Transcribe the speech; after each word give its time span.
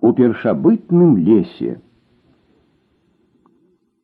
у 0.00 0.12
першабытным 0.12 1.16
лесе. 1.16 1.78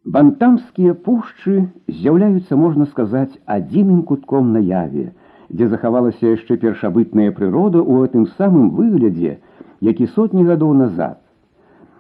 Бантамскія 0.05 0.95
пушчы 0.95 1.69
з'яўляюцца, 1.89 2.57
можна 2.57 2.87
сказаць, 2.87 3.33
адзіным 3.47 4.03
кутком 4.11 4.53
наяве, 4.55 5.13
дзе 5.51 5.69
захавалася 5.69 6.35
яшчэ 6.35 6.59
першабытная 6.63 7.33
прырода 7.39 7.81
ў 7.83 8.07
гэтым 8.07 8.27
самым 8.39 8.71
выглядзе, 8.77 9.39
які 9.81 10.07
сотні 10.19 10.45
гадоў 10.47 10.75
назад. 10.83 11.19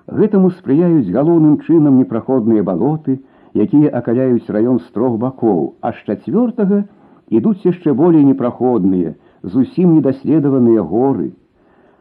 Гэтаму 0.07 0.53
спрыяюць 0.59 1.11
галоўным 1.11 1.59
чынам 1.67 1.99
непраходныя 1.99 2.63
балоты, 2.63 3.19
якія 3.55 3.91
акаляюць 3.91 4.47
раён 4.47 4.79
з 4.79 4.93
трох 4.95 5.19
бакоў, 5.19 5.75
а 5.81 5.91
з 5.97 6.07
чацвёртага 6.07 6.85
ідуць 7.29 7.67
яшчэ 7.67 7.95
болей 7.95 8.23
непраходныя, 8.23 9.17
зусім 9.43 9.97
недаследаваныя 9.97 10.83
горы. 10.83 11.33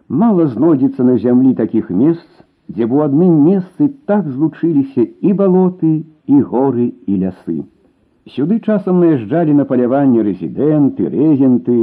Мало 0.08 0.46
знойдзецца 0.52 1.04
на 1.06 1.16
зямлі 1.22 1.54
такіх 1.54 1.90
мест, 1.90 2.28
дзе 2.68 2.86
б 2.86 2.98
у 2.98 3.02
адным 3.06 3.42
месцы 3.46 3.90
так 4.06 4.26
злучыліся 4.26 5.06
і 5.20 5.32
балоты, 5.38 5.92
і 6.26 6.40
горы 6.42 6.86
і 7.06 7.16
лясы. 7.22 7.62
Сюды 8.34 8.60
часам 8.60 9.00
наязджалі 9.02 9.54
на 9.58 9.64
паляванне 9.70 10.22
рэзідэнты, 10.26 11.08
рэгенты, 11.14 11.78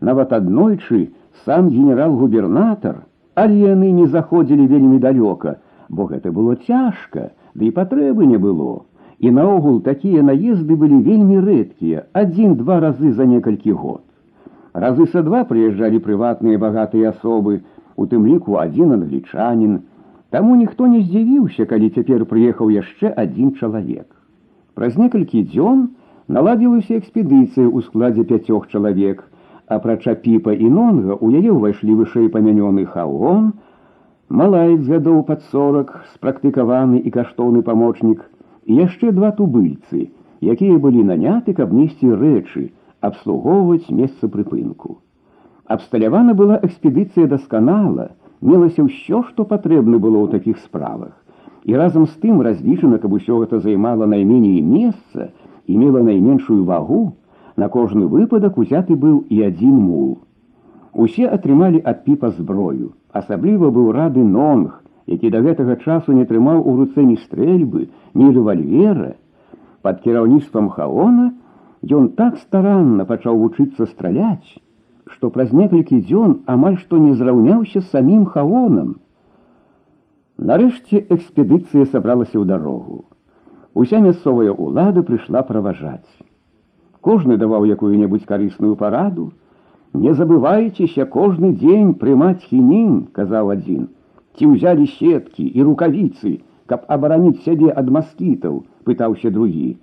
нават 0.00 0.32
аднойчы 0.32 1.00
сам 1.44 1.70
генерал-губернатар, 1.70 3.00
але 3.34 3.56
яны 3.70 3.90
не 3.96 4.06
заходзілі 4.06 4.66
вельмі 4.66 4.98
далёка, 4.98 5.56
бо 5.88 6.06
гэта 6.10 6.30
было 6.30 6.56
цяжка, 6.66 7.30
ды 7.54 7.70
і 7.70 7.74
патрэбы 7.74 8.26
не 8.26 8.38
было. 8.38 8.84
І 9.18 9.30
наогул 9.30 9.80
такія 9.80 10.22
наезды 10.22 10.76
былі 10.76 11.00
вельмі 11.06 11.40
рэдкія, 11.44 12.06
адзін-два 12.12 12.80
разы 12.80 13.12
за 13.12 13.26
некалькі 13.26 13.72
год. 13.72 14.02
Разы 14.74 15.06
са 15.12 15.22
два 15.26 15.42
прыязджалі 15.44 15.98
прыватныя 16.04 16.58
багатыя 16.58 17.10
асобы, 17.10 17.62
у 17.96 18.06
тым 18.06 18.26
ліку 18.26 18.56
адзін 18.62 18.94
англічанін. 18.96 19.80
Таму 20.30 20.54
ніхто 20.56 20.86
не 20.86 21.00
здзівіўся, 21.02 21.66
калі 21.66 21.90
цяпер 21.90 22.24
прыехаў 22.30 22.70
яшчэ 22.70 23.10
адзін 23.22 23.56
чалавек. 23.58 24.06
Праз 24.78 24.96
некалькі 24.96 25.42
дзён 25.42 25.88
наладзілася 26.28 26.96
экспедыцыя 27.00 27.66
ў 27.66 27.82
складзе 27.88 28.24
пяцёх 28.30 28.70
чалавек, 28.70 29.26
апрача 29.66 30.14
піпа 30.14 30.54
і 30.54 30.70
нонга 30.70 31.18
у 31.18 31.30
яе 31.30 31.50
ўвайшлі 31.50 31.98
вышэй 32.02 32.30
памянёны 32.36 32.86
хаон, 32.94 33.52
малаец 34.30 34.82
гадоў 34.86 35.22
пад 35.26 35.42
сорак, 35.50 35.92
спрактыкаваны 36.14 37.02
і 37.02 37.10
каштоўны 37.10 37.62
памочнік, 37.66 38.22
і 38.70 38.78
яшчэ 38.86 39.10
два 39.18 39.30
тубыльцы, 39.34 40.10
якія 40.40 40.78
былі 40.78 41.02
наняты, 41.10 41.54
каб 41.58 41.74
несці 41.74 42.14
рэчы, 42.14 42.70
абслугоўваць 43.00 43.88
месца 43.90 44.28
прыпынку. 44.28 44.98
Абсталявана 45.66 46.34
была 46.34 46.58
экспедыцыя 46.66 47.26
дасканала, 47.30 48.10
мелася 48.40 48.84
ўсё, 48.84 49.22
што 49.28 49.44
патрэбна 49.44 49.98
было 49.98 50.24
ў 50.24 50.28
такіх 50.34 50.58
справах. 50.58 51.14
І 51.64 51.76
разам 51.76 52.06
з 52.06 52.16
тым 52.24 52.40
разлічана, 52.42 52.98
каб 52.98 53.12
усё 53.12 53.38
гэта 53.44 53.60
займала 53.60 54.06
найменей 54.06 54.60
месца 54.60 55.30
і 55.66 55.76
мела 55.76 56.02
найменшую 56.02 56.64
вагу, 56.64 57.14
на 57.56 57.68
кожны 57.68 58.06
выпадак 58.06 58.58
узяты 58.58 58.96
быў 58.96 59.24
і 59.28 59.42
адзін 59.46 59.76
мул. 59.78 60.18
Усе 60.94 61.28
атрымалі 61.28 61.82
ад 61.84 62.04
піпа 62.04 62.30
зброю, 62.34 62.92
асабліва 63.12 63.70
быў 63.70 63.92
рады 63.92 64.24
нонг, 64.24 64.80
які 65.06 65.30
да 65.30 65.42
гэтага 65.44 65.76
часу 65.84 66.16
не 66.16 66.24
трымаў 66.24 66.62
у 66.64 66.76
руцэ 66.80 67.04
ні 67.04 67.16
стрэльбы, 67.20 67.88
ні 68.14 68.30
рэвальвера. 68.34 69.14
Пад 69.82 70.00
кіраўніцтвам 70.02 70.68
хаона, 70.68 71.32
Ён 71.98 72.08
так 72.16 72.36
старанна 72.38 73.06
пачаў 73.08 73.38
вучыцца 73.40 73.86
страляць, 73.86 74.58
што 75.12 75.30
праз 75.36 75.52
некалькі 75.52 76.00
дзён 76.08 76.34
амаль 76.54 76.76
што 76.80 76.98
не 77.04 77.14
зраўняўся 77.20 77.80
самім 77.92 78.26
хаонам. 78.34 78.98
Нарэшце 80.50 81.00
экспедыцыя 81.16 81.86
сабралася 81.86 82.36
ў 82.36 82.44
дарогу. 82.52 83.04
Уся 83.74 84.00
мясцовая 84.04 84.52
ўлада 84.52 85.02
прыйшла 85.08 85.42
праважаць. 85.48 86.20
Кожны 87.00 87.36
даваў 87.40 87.64
якую-небудзь 87.74 88.28
карысную 88.28 88.76
параду. 88.76 89.32
Не 89.92 90.12
забывайцеся 90.14 91.06
кожны 91.06 91.52
дзень 91.52 91.94
прымаць 92.00 92.44
хінін, 92.44 93.08
казаў 93.16 93.52
адзін. 93.56 93.88
Ці 94.36 94.52
ўзялі 94.52 94.86
сеткі 94.86 95.46
і 95.48 95.62
рукавіцы, 95.68 96.40
каб 96.66 96.84
абараніць 96.96 97.42
сябе 97.46 97.72
ад 97.72 97.88
маскітаў, 97.90 98.60
пытаўся 98.84 99.32
другі. 99.32 99.76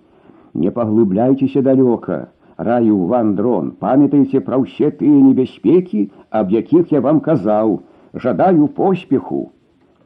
Не 0.54 0.72
паглыбляйцеся 0.72 1.62
далёка, 1.62 2.30
раю 2.58 3.06
ван 3.06 3.36
дрон, 3.36 3.72
памятайце 3.80 4.42
пра 4.42 4.58
ўсе 4.64 4.90
тыя 5.02 5.20
небяспекі, 5.22 6.10
аб 6.30 6.52
якіх 6.52 6.92
я 6.92 7.02
вам 7.02 7.20
казаў, 7.20 7.82
жадаю 8.14 8.68
поспеху. 8.80 9.52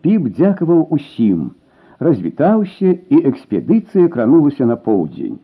Піп 0.02 0.28
дзякаваў 0.36 0.88
усім, 0.98 1.52
развітаўся 2.00 2.98
і 3.14 3.22
экспедыцыя 3.32 4.10
кранулася 4.10 4.66
на 4.66 4.76
поўдзень. 4.76 5.40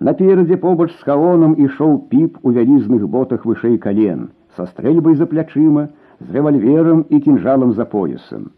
Наперадзе 0.00 0.56
побач 0.56 0.90
з 0.96 1.04
хаонам 1.06 1.54
ішоў 1.62 1.98
піп 2.10 2.38
у 2.42 2.50
вялізных 2.56 3.06
ботах 3.08 3.44
вышэй 3.46 3.76
кален, 3.78 4.30
са 4.56 4.66
стрэльбай 4.66 5.14
за 5.14 5.28
плячыма, 5.30 5.84
з 6.18 6.34
рэвальверам 6.34 7.04
і 7.08 7.20
кінжалам 7.20 7.72
за 7.78 7.84
поясам. 7.84 8.50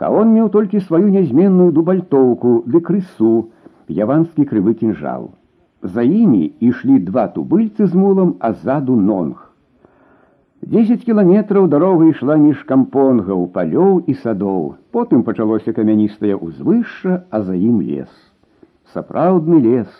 Хаон 0.00 0.32
меў 0.34 0.48
толькі 0.50 0.80
сваю 0.80 1.12
нязменную 1.14 1.70
дубальтоўку 1.76 2.64
ды 2.66 2.80
крысу, 2.80 3.52
яванскі 3.89 4.45
крывы 4.45 4.73
кінжал. 4.73 5.31
За 5.81 6.01
імі 6.01 6.51
ішлі 6.59 6.99
два 6.99 7.27
тубыльцы 7.27 7.85
з 7.85 7.93
мулам, 7.93 8.35
а 8.39 8.53
ззаду 8.53 8.95
нонг. 8.95 9.51
Десять 10.61 11.03
кіламетраў 11.05 11.67
дарога 11.69 12.07
ішла 12.09 12.35
між 12.41 12.63
кампонгаў, 12.65 13.45
палёў 13.53 14.01
і 14.09 14.13
садоў. 14.21 14.75
Потым 14.89 15.21
пачалося 15.21 15.73
камяністае 15.77 16.33
ўзвышша, 16.33 17.21
а 17.29 17.41
за 17.45 17.53
ім 17.53 17.83
лес. 17.85 18.09
Сапраўдны 18.93 19.61
лес, 19.61 19.91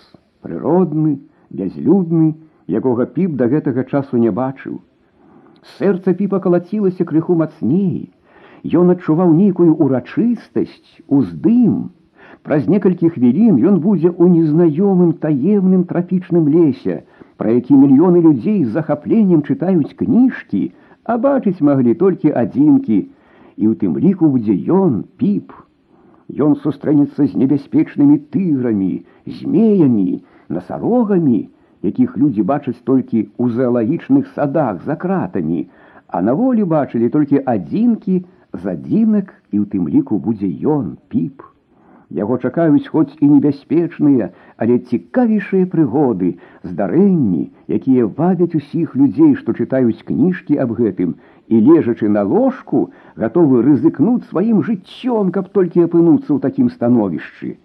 прыродны, 0.41 1.19
бязлюдны, 1.51 2.33
якога 2.65 3.05
піп 3.05 3.37
да 3.37 3.45
гэтага 3.51 3.85
часу 3.85 4.17
не 4.17 4.33
бачыў. 4.33 4.81
Сэрца 5.77 6.17
піпа 6.17 6.41
калацілася 6.41 7.05
крыху 7.05 7.37
мацней. 7.37 8.09
Ён 8.65 8.89
адчуваў 8.89 9.37
нейкую 9.37 9.77
урачыстасць, 9.77 10.97
уздым, 11.05 11.93
Праз 12.44 12.68
некалькі 12.72 13.10
хвілін 13.14 13.60
ён 13.70 13.80
будзе 13.84 14.08
ў 14.08 14.24
незнаёмым 14.34 15.12
таемным 15.24 15.84
трапічным 15.90 16.48
лесе, 16.48 17.02
пра 17.36 17.52
які 17.56 17.76
мільёны 17.76 18.22
людзей 18.26 18.64
з 18.64 18.72
захапленнем 18.76 19.42
чытаюць 19.44 19.96
кніжкі, 19.96 20.62
а 21.04 21.16
бачыць 21.16 21.60
маглі 21.60 21.94
толькі 22.02 22.32
адзінкі, 22.42 22.98
і 23.60 23.64
ў 23.68 23.72
тым 23.80 23.98
ліку 24.04 24.32
будзе 24.32 24.56
ён 24.80 25.04
піп. 25.20 25.52
Ён 26.46 26.56
сустрэнецца 26.64 27.26
з 27.26 27.32
небяспечнымі 27.42 28.18
тыграмі, 28.34 28.92
змеямі, 29.26 30.22
насарогамі, 30.48 31.40
якіх 31.82 32.16
людзі 32.16 32.42
бачаць 32.50 32.80
толькі 32.84 33.28
ў 33.36 33.52
заалагічных 33.56 34.32
садах 34.34 34.84
за 34.88 34.96
кратамі, 34.96 35.68
а 36.08 36.22
на 36.22 36.34
волі 36.40 36.64
бачылі 36.64 37.08
толькі 37.08 37.44
адзінкі 37.54 38.20
з 38.52 38.62
адзінак 38.74 39.32
і 39.52 39.60
ў 39.60 39.64
тым 39.72 39.88
ліку 39.88 40.18
будзе 40.18 40.48
ён 40.76 40.96
піп. 41.08 41.42
Яго 42.13 42.37
чакаюць 42.37 42.87
хоць 42.87 43.17
і 43.19 43.27
небяспечныя, 43.27 44.29
але 44.61 44.77
цікавейшыя 44.77 45.65
прыгоды, 45.65 46.37
здарэнні, 46.61 47.49
якія 47.67 48.05
вабяць 48.05 48.53
усіх 48.53 48.95
людзей, 48.95 49.33
што 49.35 49.57
чытаюць 49.57 50.05
кніжкі 50.05 50.61
аб 50.61 50.77
гэтым 50.77 51.15
і 51.49 51.61
лежачы 51.65 52.09
на 52.09 52.21
ложку, 52.21 52.91
гатовы 53.17 53.65
рызыкнуць 53.65 54.29
сваім 54.29 54.61
жыццём, 54.61 55.31
каб 55.31 55.49
толькі 55.49 55.89
апынуцца 55.89 56.29
ў 56.29 56.39
такім 56.45 56.69
становішчы. 56.69 57.57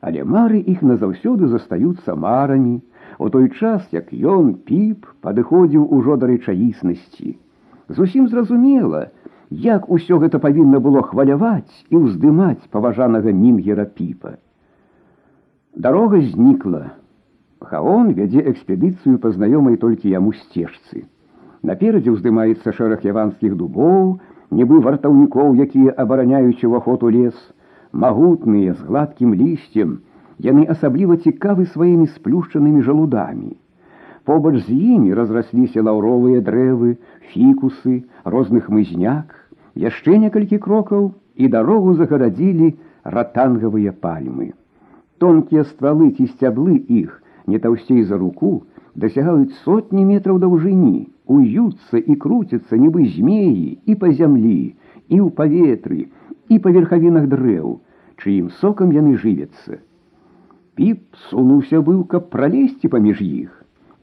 Але 0.00 0.24
мары 0.24 0.58
іх 0.58 0.82
назаўсёды 0.82 1.46
застаюцца 1.46 2.18
марамі, 2.18 2.80
у 3.18 3.28
той 3.28 3.50
час, 3.54 3.86
як 3.92 4.10
ён 4.10 4.54
піп 4.66 5.06
падыходзіў 5.22 5.86
ужо 5.94 6.16
да 6.16 6.26
рэчаіснасці. 6.26 7.36
Зусім 7.88 8.28
зразумела, 8.28 9.10
як 9.50 9.90
усё 9.90 10.18
гэта 10.22 10.38
павінна 10.38 10.78
было 10.78 11.02
хваляваць 11.02 11.74
і 11.90 11.96
ўздымаць 12.06 12.70
паважанага 12.70 13.34
мінгера 13.34 13.84
піпа. 13.84 14.38
Дарога 15.74 16.20
знікла. 16.20 16.94
Хаон 17.60 18.14
вядзе 18.14 18.40
экспедыцыю 18.40 19.18
па 19.18 19.30
знаёмай 19.34 19.76
толькі 19.76 20.10
яму 20.10 20.32
сцежцы. 20.32 21.04
Наперадзе 21.62 22.14
ўздымаецца 22.14 22.72
шэраг 22.72 23.04
яванскіх 23.04 23.56
дубоў, 23.58 24.20
нібы 24.50 24.80
вартаўнікоў, 24.80 25.58
якія 25.66 25.92
абараняюць 25.98 26.64
уваход 26.64 27.02
у 27.02 27.10
лес, 27.10 27.34
магутныя 27.92 28.74
з 28.74 28.80
гладкім 28.86 29.34
лісцем, 29.34 30.00
яны 30.38 30.64
асабліва 30.64 31.18
цікавы 31.18 31.66
сваімі 31.74 32.06
сплюшчанымі 32.14 32.86
жалудамі. 32.86 33.58
Побач 34.24 34.62
з 34.62 34.70
імі 34.70 35.12
разрасліся 35.14 35.82
лаўровыя 35.82 36.40
дрэвы, 36.40 36.96
фікусы, 37.34 38.04
розных 38.24 38.68
мызняк, 38.70 39.39
яшчэ 39.75 40.17
некалькі 40.25 40.59
крокаў 40.65 41.11
і 41.35 41.49
дарогу 41.55 41.95
загарадзілі 41.99 42.73
ратангавыя 43.17 43.91
пальмы. 44.05 44.53
Тонкія 45.17 45.63
ствалы 45.71 46.11
ці 46.17 46.27
сцяблы 46.31 46.79
іх, 47.01 47.21
не 47.47 47.59
таўсцей 47.59 48.03
за 48.03 48.17
руку, 48.17 48.63
дасягаюць 48.95 49.55
сотні 49.63 50.05
метраў 50.05 50.39
даўжыні, 50.43 51.07
уюцца 51.27 51.99
і 51.99 52.15
круцяцца 52.15 52.79
нібы 52.79 53.07
змеі 53.15 53.79
і 53.85 53.95
па 54.01 54.11
зямлі, 54.11 54.75
і 55.09 55.17
ў 55.21 55.29
паветры, 55.39 56.07
і 56.49 56.59
па 56.59 56.71
верхавінах 56.77 57.27
дрэў, 57.31 57.79
чыім 58.21 58.49
сокам 58.61 58.95
яны 58.95 59.17
жывяцца. 59.21 59.81
Піп 60.75 61.19
сунуўся 61.29 61.79
быў, 61.81 62.03
каб 62.11 62.29
пралезці 62.31 62.91
паміж 62.91 63.21
іх, 63.21 63.51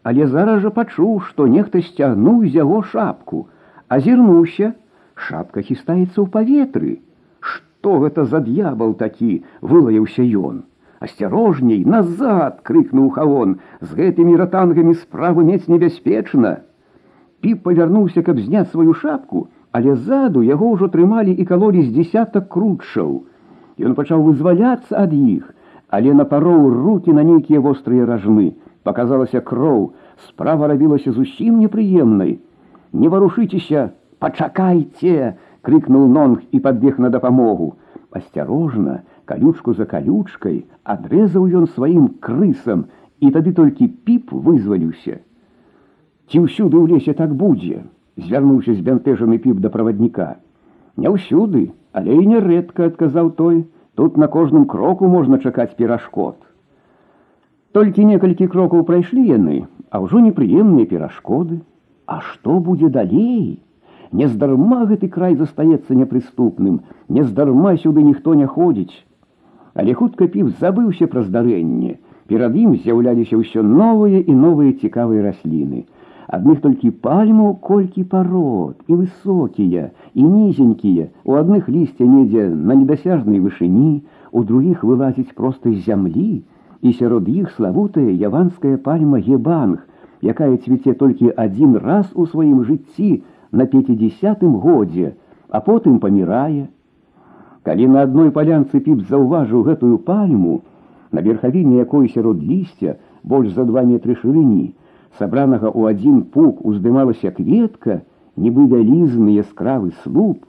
але 0.02 0.26
зараз 0.26 0.62
жа 0.62 0.70
пачуў, 0.76 1.20
што 1.28 1.46
нехта 1.46 1.82
сцягнуў 1.88 2.46
з 2.46 2.56
яго 2.58 2.82
шапку, 2.92 3.46
азірнуўся, 3.88 4.72
шапка 5.16 5.62
хістаецца 5.62 6.18
ў 6.18 6.26
паветры. 6.34 6.92
Што 7.40 7.98
гэта 8.02 8.24
за 8.32 8.40
д'ябал 8.40 8.94
такі, 8.98 9.42
вылаяўся 9.60 10.22
ён. 10.22 10.62
Асцярожней, 11.02 11.82
назад, 11.84 12.60
крыкнуў 12.68 13.08
хавон, 13.16 13.56
з 13.80 13.98
гэтымі 13.98 14.36
ратангамі 14.38 14.94
справу 15.00 15.42
мець 15.48 15.66
небяспечна. 15.66 16.60
Піп 17.42 17.64
павярнуўся, 17.66 18.22
каб 18.22 18.38
зняць 18.38 18.70
сваю 18.70 18.94
шапку, 18.94 19.48
але 19.72 19.96
ззаду 19.96 20.44
яго 20.46 20.70
ўжо 20.76 20.88
трымалі 20.94 21.34
і 21.34 21.46
калолі 21.48 21.82
з 21.82 21.90
дзесятак 21.96 22.46
крутчаў. 22.54 23.24
Ён 23.82 23.96
пачаў 23.98 24.22
вызваляцца 24.28 24.94
ад 25.02 25.16
іх, 25.16 25.48
але 25.88 26.14
напароў 26.14 26.68
руки 26.70 27.10
на 27.16 27.24
нейкія 27.26 27.60
вострыя 27.64 28.06
ражны. 28.06 28.52
Паказалася 28.86 29.40
кроў, 29.40 29.92
справа 30.28 30.68
рабілася 30.70 31.12
зусім 31.16 31.58
непрыемнай. 31.64 32.38
Не 32.92 33.08
варушыцеся, 33.08 33.90
пачакайце! 34.18 35.36
крыкнул 35.62 36.08
нонг 36.08 36.42
і 36.50 36.60
падбег 36.60 36.98
на 36.98 37.10
дапамогу. 37.10 37.76
Асцярожна, 38.10 39.02
калючку 39.24 39.74
за 39.74 39.86
калючкай 39.86 40.64
адрэзаў 40.84 41.46
ён 41.60 41.66
сваім 41.74 42.08
крысам, 42.20 42.86
і 43.22 43.30
тады 43.30 43.52
толькі 43.54 43.88
піп 44.06 44.32
вызваліўся. 44.34 45.22
Ці 46.28 46.42
ўсюды 46.44 46.76
ў 46.76 46.96
лесе 46.96 47.14
так 47.14 47.34
будзе, 47.38 47.86
звярнуўся 48.18 48.74
збянтэжаны 48.74 49.38
піп 49.38 49.62
да 49.62 49.70
правадніка. 49.70 50.42
Не 50.98 51.08
ўсюды, 51.14 51.70
але 51.92 52.18
і 52.18 52.26
нярэдка 52.26 52.90
адказаў 52.90 53.30
той, 53.38 53.64
тут 53.94 54.18
на 54.18 54.26
кожным 54.26 54.66
кроку 54.66 55.08
можна 55.08 55.38
чакаць 55.38 55.76
перашкод. 55.78 56.36
Толькі 57.72 58.04
некалькі 58.04 58.50
крокаў 58.52 58.84
прайшлі 58.84 59.22
яны, 59.28 59.64
а 59.90 60.02
ўжо 60.04 60.20
непрыемныя 60.20 60.88
перашкоды. 60.90 61.62
А 62.06 62.20
што 62.20 62.58
будзе 62.60 62.90
далей? 62.92 63.62
Нездарма 64.12 64.84
гэты 64.90 65.08
край 65.08 65.36
застаецца 65.36 65.96
непрыступным, 65.96 66.82
нездарма 67.08 67.76
сюды 67.84 68.02
ніхто 68.02 68.34
не 68.34 68.46
ходзіць. 68.46 68.98
Але 69.74 69.94
хутка 69.94 70.28
піў 70.28 70.52
забыўся 70.60 71.08
пра 71.12 71.22
здарэнне. 71.28 71.96
Перад 72.28 72.56
ім 72.56 72.76
з'яўляліся 72.76 73.40
ўсё 73.40 73.64
новыя 73.64 74.20
і 74.20 74.34
новыя 74.44 74.76
цікавыя 74.84 75.24
расліны 75.30 75.86
адных 76.36 76.62
толькі 76.64 76.90
пальмаў 77.04 77.54
колькі 77.68 78.04
парод 78.12 78.78
і 78.88 78.96
высокія 79.00 79.90
і 80.14 80.22
нізенькія 80.28 81.08
у 81.28 81.36
адных 81.40 81.68
лісця 81.74 82.08
недзе 82.08 82.46
на 82.48 82.76
недасяжнай 82.78 83.42
вышыні 83.44 83.92
у 84.32 84.44
другіх 84.50 84.84
вылазіць 84.90 85.34
проста 85.40 85.72
з 85.72 85.84
зямлі 85.88 86.30
і 86.82 86.92
сярод 87.00 87.28
іх 87.28 87.50
славутая 87.56 88.08
яванская 88.30 88.76
пальма 88.86 89.20
гебанг 89.26 89.84
якая 90.34 90.56
цвіце 90.56 90.96
толькі 91.04 91.34
адзін 91.44 91.76
раз 91.84 92.08
у 92.14 92.26
сваім 92.32 92.64
жыцці 92.70 93.10
на 93.50 93.66
пятидесятым 93.66 94.58
годзе 94.66 95.14
а 95.48 95.60
потым 95.60 95.98
памірае 96.04 96.68
калі 97.62 97.88
на 97.94 98.04
адной 98.08 98.30
палянцы 98.36 98.80
піп 98.80 99.08
заўважыў 99.08 99.66
гэтую 99.70 99.98
пальму 100.10 100.60
на 101.12 101.20
верхавіне 101.20 101.78
якой 101.78 102.08
сярод 102.08 102.42
лісця 102.52 102.96
больш 103.22 103.52
за 103.56 103.64
два 103.64 103.82
метры 103.88 104.16
шырыні 104.20 104.72
сабранага 105.18 105.68
ў 105.68 105.92
адзін 105.94 106.22
пук 106.34 106.64
уздымалася 106.64 107.32
кветка, 107.36 108.00
нібы 108.36 108.66
вялізны 108.72 109.36
яскравы 109.36 109.92
слуп, 110.04 110.44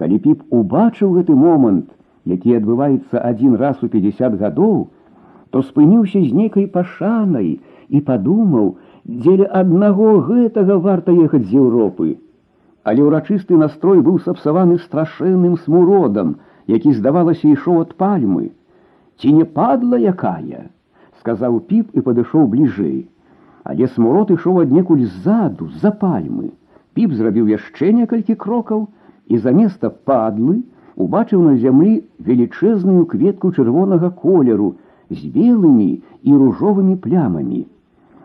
калі 0.00 0.18
піп 0.24 0.44
убачыў 0.50 1.16
гэты 1.16 1.36
момант, 1.36 1.88
які 2.24 2.56
адбываецца 2.60 3.22
адзін 3.22 3.56
раз 3.60 3.82
у 3.84 3.88
50 3.92 4.38
гадоў, 4.40 4.88
то 5.50 5.62
спыніўся 5.62 6.20
з 6.20 6.32
нейкай 6.32 6.66
пашанай 6.66 7.60
і 7.88 8.00
падумаў, 8.08 8.76
дзеля 9.04 9.48
аднаго 9.60 10.18
гэтага 10.28 10.80
варта 10.86 11.12
ехаць 11.12 11.46
з 11.46 11.60
Еўропы. 11.60 12.16
Але 12.84 13.02
ўрачысты 13.02 13.58
настрой 13.58 14.00
быў 14.06 14.20
сапсаваны 14.28 14.78
страшэнным 14.84 15.58
смуродам, 15.64 16.36
які 16.66 16.94
здавалася 16.94 17.48
ішоў 17.50 17.82
ад 17.82 17.98
пальмы. 17.98 18.52
Ці 19.18 19.32
не 19.32 19.44
падла 19.44 19.98
якая, 19.98 20.70
сказаў 21.20 21.60
піп 21.68 21.92
і 21.98 22.04
падышоў 22.06 22.46
бліжэй 22.54 23.06
але 23.66 23.88
смурод 23.90 24.30
ішоў 24.30 24.62
аднекуль 24.62 25.02
ззаду 25.10 25.66
за 25.82 25.90
пальмы. 26.00 26.52
Піп 26.94 27.14
зрабіў 27.18 27.50
яшчэ 27.50 27.90
некалькі 27.98 28.36
крокаў 28.42 28.86
і 29.26 29.38
заместа 29.42 29.90
падлы 30.10 30.62
убачыў 30.94 31.42
на 31.46 31.54
зямлі 31.62 31.94
велічэзную 32.28 33.06
кветку 33.10 33.50
чырвонага 33.50 34.10
колеру 34.22 34.68
з 35.10 35.18
белымі 35.34 35.88
і 36.22 36.36
ружовымі 36.42 36.94
плямамі. 37.02 37.66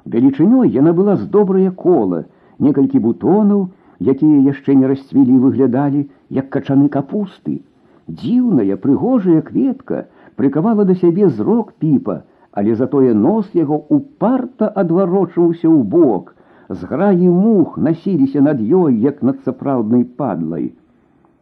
Велічынёй 0.06 0.70
яна 0.78 0.94
была 0.94 1.18
з 1.18 1.26
добрае 1.26 1.74
кола, 1.74 2.24
некалькі 2.62 3.02
бутонаў, 3.02 3.68
якія 4.02 4.42
яшчэ 4.50 4.76
не 4.76 4.90
расцвілі 4.92 5.38
выглядалі, 5.46 6.08
як 6.30 6.50
качаны 6.50 6.90
капусты. 6.90 7.62
Дзіўная 8.08 8.78
прыгожая 8.84 9.42
кветка 9.42 10.06
прыкавала 10.36 10.86
да 10.90 10.96
сябе 10.96 11.30
зрок 11.30 11.74
піпа, 11.80 12.22
але 12.52 12.76
затое 12.76 13.14
нос 13.14 13.50
яго 13.54 13.78
упарта 13.90 14.68
адварочваўся 14.68 15.68
ў 15.70 15.84
бок, 15.84 16.36
зграі 16.70 17.30
мух 17.30 17.78
насіліся 17.78 18.42
над 18.42 18.62
ёй, 18.62 18.96
як 19.00 19.22
над 19.24 19.44
сапраўднай 19.46 20.04
падлай. 20.04 20.72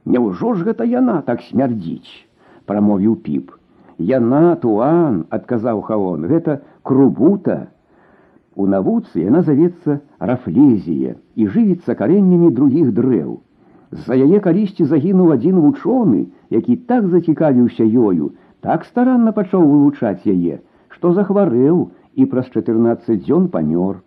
Няўжо 0.06 0.54
ж 0.58 0.70
гэта 0.70 0.86
яна 0.90 1.22
так 1.26 1.42
смярдзіць, 1.48 2.26
прамовіў 2.66 3.16
піп. 3.26 3.52
Яна 4.00 4.56
туан, 4.56 5.26
адказаў 5.30 5.82
хаон, 5.88 6.26
гэта 6.32 6.62
крубута. 6.84 7.68
У 8.57 8.67
навуцы 8.71 9.25
яна 9.25 9.43
завецца 9.47 9.99
рафлезія 10.31 11.17
і 11.35 11.47
жывіцца 11.55 11.95
кареннямі 11.99 12.51
другіх 12.59 12.93
дрэў. 12.99 13.41
З-за 13.91 14.15
яе 14.27 14.39
калісьці 14.45 14.87
загінуў 14.91 15.35
адзін 15.35 15.59
вучоны, 15.65 16.21
які 16.51 16.77
так 16.91 17.09
зацікавіўся 17.11 17.85
ёю, 17.85 18.31
так 18.61 18.87
старанна 18.91 19.35
пачаў 19.35 19.67
вывучаць 19.67 20.23
яе, 20.27 20.63
што 20.89 21.13
захварэў 21.19 21.83
і 22.15 22.27
праз 22.31 22.51
14 22.55 23.27
дзён 23.27 23.51
памёр. 23.55 24.03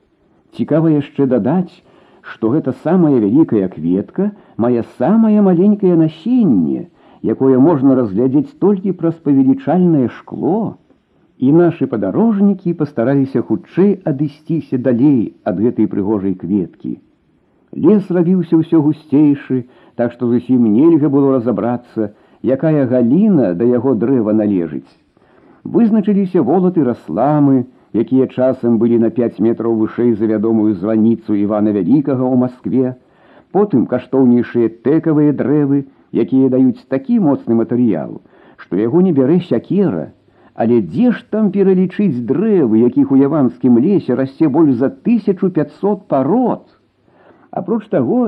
Цікава 0.56 0.96
яшчэ 0.96 1.28
дадаць, 1.28 1.84
што 2.24 2.52
гэта 2.56 2.74
самая 2.84 3.20
вялікая 3.20 3.68
кветка 3.76 4.32
мае 4.58 4.84
самае 4.98 5.44
маленькае 5.44 5.96
насенне, 6.00 6.88
якое 7.36 7.60
можна 7.60 7.96
разглядзець 8.00 8.60
толькі 8.64 8.96
праз 9.02 9.16
павелічальнае 9.28 10.08
шкло. 10.20 10.78
І 11.38 11.52
нашы 11.54 11.86
падарожнікі 11.90 12.74
пастараліся 12.78 13.44
хутчэй 13.48 13.92
адысціся 14.12 14.78
далей 14.82 15.36
ад 15.46 15.60
гэтай 15.62 15.86
прыгожай 15.92 16.34
кветкі. 16.34 16.98
Лес 17.78 18.10
рабіўся 18.10 18.58
ўсё 18.58 18.82
гусцейшы, 18.82 19.70
так 19.94 20.16
што 20.16 20.30
зусім 20.32 20.66
нельга 20.66 21.12
было 21.14 21.36
разабрацца, 21.38 22.10
якая 22.42 22.88
галіна 22.90 23.54
да 23.54 23.70
яго 23.70 23.94
дрэва 23.94 24.34
належыць. 24.34 24.90
Вызначыліся 25.62 26.42
волаты 26.42 26.82
расламы, 26.90 27.66
якія 27.94 28.26
часам 28.34 28.82
былі 28.82 28.98
на 29.06 29.14
5 29.14 29.38
метраў 29.38 29.78
вышэй 29.78 30.14
за 30.18 30.26
вядомую 30.34 30.74
званіцу 30.74 31.38
Івана 31.38 31.70
вялікага 31.78 32.24
ў 32.26 32.36
Маскве, 32.46 32.98
потым 33.54 33.86
каштоўнейшыя 33.86 34.74
тэкавыя 34.90 35.38
дрэвы, 35.38 35.86
якія 36.26 36.50
даюць 36.50 36.90
такі 36.90 37.22
моцны 37.22 37.54
матэрыял, 37.62 38.22
што 38.58 38.82
яго 38.82 39.06
не 39.06 39.14
бярэ 39.14 39.44
сякера, 39.46 40.17
але 40.58 40.82
дзе 40.82 41.14
ж 41.14 41.24
там 41.30 41.50
пералічыць 41.56 42.26
дрэвы, 42.34 42.84
якіх 42.84 43.14
у 43.14 43.22
яванскім 43.22 43.80
лесе 43.88 44.18
расце 44.20 44.50
больш 44.50 44.76
за 44.82 44.90
1500 44.90 46.06
парод. 46.12 46.66
Апроч 47.52 47.88
таго 47.94 48.22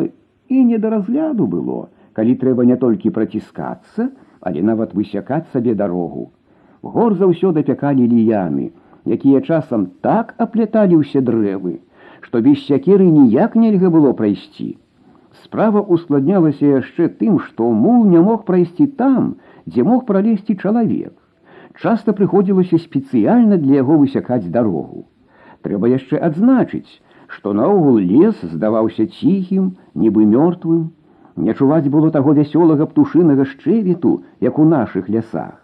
і 0.48 0.65
не 0.71 0.77
да 0.77 0.95
разгляду 0.95 1.50
было, 1.50 1.89
калі 2.13 2.39
трэба 2.41 2.69
не 2.69 2.77
толькі 2.77 3.15
праціскацца, 3.15 4.12
але 4.41 4.62
нават 4.62 4.93
высякаць 4.93 5.48
сабе 5.53 5.74
дарогу 5.75 6.29
гор 6.81 7.15
заўсёды 7.19 7.63
пякалі 7.63 8.07
ліяны, 8.07 8.71
якія 9.05 9.41
часам 9.41 9.88
так 10.01 10.36
апляталі 10.38 11.03
ўсе 11.03 11.21
дрэвы, 11.21 11.79
што 12.21 12.41
без 12.41 12.63
сякеры 12.65 13.07
ніяк 13.12 13.55
нельга 13.55 13.89
было 13.89 14.13
прайсці. 14.13 14.77
Справа 15.43 15.81
ускладнялася 15.81 16.65
яшчэ 16.65 17.09
тым, 17.19 17.39
што 17.39 17.71
мул 17.71 18.05
не 18.05 18.19
мог 18.19 18.45
прайсці 18.45 18.88
там, 19.01 19.36
дзе 19.65 19.83
мог 19.83 20.05
пралезці 20.05 20.55
чалавек. 20.55 21.13
Часта 21.81 22.12
прыходзілася 22.12 22.77
спецыяльна 22.83 23.57
для 23.57 23.75
яго 23.79 23.95
высякаць 24.00 24.51
дарогу. 24.55 25.05
Трэба 25.63 25.91
яшчэ 25.91 26.19
адзначыць, 26.27 27.00
што 27.36 27.53
наогул 27.59 28.00
лес 28.07 28.36
здаваўся 28.55 29.05
ціхім, 29.07 29.69
нібы 29.95 30.27
мёртвым. 30.33 30.83
Не 31.45 31.55
чуваць 31.55 31.88
было 31.88 32.12
таго 32.12 32.36
вясёлага 32.36 32.89
птушынага 32.91 33.48
шчэвіту, 33.53 34.13
як 34.43 34.59
у 34.59 34.67
нашых 34.75 35.07
лясах. 35.07 35.55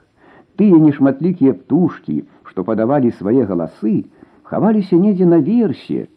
Тыя 0.56 0.80
нешматлікія 0.80 1.58
птушкі, 1.60 2.24
што 2.48 2.64
падавалі 2.64 3.12
свае 3.20 3.44
галасы, 3.52 4.08
хаваліся 4.44 4.96
недзе 4.96 5.28
наверсе. 5.28 6.08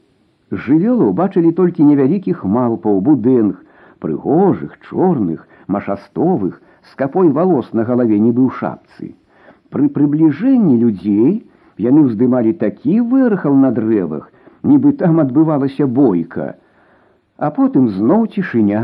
Жывёлу 0.54 1.12
бачылі 1.12 1.56
толькі 1.58 1.90
невялікіх 1.90 2.44
малпаў 2.46 3.02
будэнг, 3.02 3.58
прыгожых, 3.98 4.78
чорных, 4.86 5.48
машастовых, 5.66 6.62
з 6.86 6.94
капой 6.94 7.34
валос 7.34 7.72
на 7.72 7.82
галаве 7.82 8.22
не 8.22 8.30
быў 8.30 8.54
шапцы. 8.60 9.18
Пры 9.73 9.89
прыбліжэнні 9.89 10.75
людзей 10.77 11.31
яны 11.81 12.03
ўздымалі 12.07 12.53
такі 12.61 12.99
вырхал 13.13 13.55
на 13.57 13.71
дрэвах, 13.77 14.29
нібы 14.61 14.93
там 14.99 15.19
адбывалася 15.23 15.87
бойка, 15.87 16.53
а 17.37 17.49
потым 17.55 17.89
зноў 17.89 18.27
цішыня. 18.35 18.83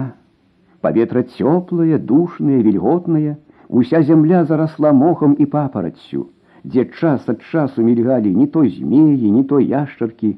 Паветра 0.81 1.21
цёплае, 1.37 1.99
душнае, 1.99 2.63
вільготнае, 2.65 3.37
уся 3.69 4.01
зямля 4.01 4.45
зарасла 4.49 4.91
мохам 4.93 5.35
і 5.37 5.45
папараццю, 5.45 6.29
дзе 6.63 6.85
час 6.99 7.29
ад 7.29 7.43
часу 7.51 7.85
мільгалі 7.85 8.33
не 8.35 8.47
то 8.47 8.65
змеі, 8.65 9.31
не 9.31 9.43
то 9.43 9.59
яшчаркі, 9.59 10.37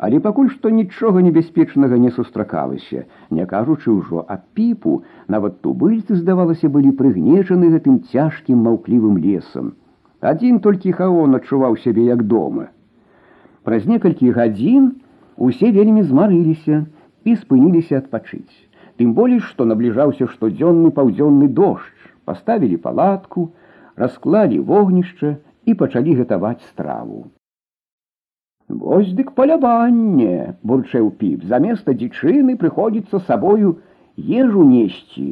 Але 0.00 0.18
пакуль 0.24 0.48
што 0.48 0.70
нічога 0.72 1.20
небяспечнага 1.24 1.96
не 2.00 2.10
сустракалася, 2.16 3.02
не 3.38 3.44
кажучы 3.48 3.92
ўжо 3.92 4.22
аб 4.34 4.46
піпу, 4.56 5.02
нават 5.28 5.60
тубыльцы, 5.66 6.16
здавалася, 6.16 6.70
былі 6.76 6.92
прыгнечаны 7.00 7.68
гэтым 7.74 7.98
цяжкім 8.08 8.64
маўклівым 8.64 9.18
лесам. 9.20 9.74
Адзін 10.24 10.58
толькі 10.64 10.92
хаон 10.92 11.36
адчуваў 11.38 11.76
сябе 11.80 12.04
як 12.08 12.22
дома. 12.28 12.68
Праз 13.64 13.86
некалькі 13.88 14.32
гадзін 14.36 14.90
усе 15.36 15.70
вельмі 15.72 16.02
змарыліся 16.04 16.84
і 17.24 17.36
спыніліся 17.36 18.00
адпачыць. 18.04 18.56
Тым 19.00 19.14
болей, 19.16 19.40
што 19.40 19.64
набліжаўся 19.64 20.28
штодзённы 20.28 20.92
паўдзённы 20.96 21.48
дождж, 21.48 22.08
паставілі 22.28 22.76
палатку, 22.84 23.50
расклалі 23.96 24.58
вогнішча 24.70 25.36
і 25.64 25.74
пачалі 25.74 26.16
гатаваць 26.20 26.60
страву. 26.68 27.28
Вось 28.68 29.12
дык 29.18 29.32
паляванне, 29.38 30.56
бурчэў 30.62 31.08
піп, 31.20 31.46
заместа 31.52 31.94
дзічыны 31.96 32.56
прыходзіцца 32.60 33.20
сабою 33.30 33.72
ежу 34.16 34.66
несці, 34.68 35.24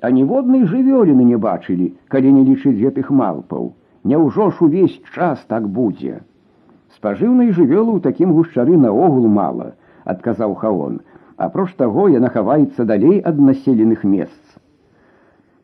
а 0.00 0.10
ніводнай 0.10 0.64
жывёліны 0.70 1.26
не 1.32 1.36
бачылі, 1.36 1.90
калі 2.14 2.32
не 2.38 2.44
лічыць 2.46 2.78
гэтых 2.78 3.10
малпаў. 3.10 3.74
Няўжо 4.06 4.50
ж 4.50 4.64
увесь 4.64 5.00
час 5.14 5.42
так 5.50 5.66
будзе. 5.68 6.22
Спажыўнай 6.94 7.50
жывёлы 7.56 7.98
ў 7.98 8.00
такім 8.06 8.32
гушчары 8.36 8.76
наогул 8.78 9.26
мала, 9.38 9.72
адказаў 10.04 10.54
хаон, 10.62 11.00
апроч 11.36 11.74
таго 11.80 12.06
яна 12.12 12.30
хаваецца 12.36 12.86
далей 12.90 13.18
ад 13.30 13.40
населеных 13.48 14.04
месц. 14.04 14.38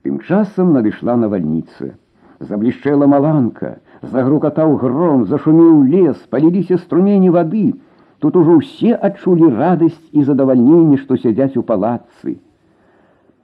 Тым 0.03 0.19
часам 0.27 0.73
надышла 0.75 1.15
навальніца. 1.17 1.95
Заблішчэла 2.43 3.07
маланка, 3.07 3.77
загрукатаў 4.03 4.75
гром, 4.83 5.25
зашумеў 5.31 5.87
лес, 5.87 6.19
паліліся 6.29 6.79
струмені 6.83 7.31
вады. 7.31 7.67
Тут 8.19 8.37
ужо 8.41 8.59
ўсе 8.59 8.99
адчулі 8.99 9.55
радасць 9.55 10.03
і 10.11 10.27
задавальненне, 10.27 10.99
што 10.99 11.15
сядзяць 11.15 11.55
у 11.57 11.63
палацы. 11.63 12.43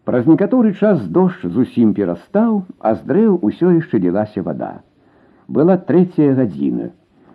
Праз 0.09 0.27
некаторы 0.27 0.73
час 0.73 1.03
дождж 1.17 1.51
зусім 1.53 1.93
перастаў, 1.97 2.63
а 2.81 2.95
з 2.97 3.05
дрэў 3.09 3.39
усё 3.45 3.73
яшчэ 3.77 4.01
лілася 4.05 4.43
вада. 4.43 4.71
Была 5.49 5.77
трэцяя 5.91 6.33
гадзіна. 6.39 6.91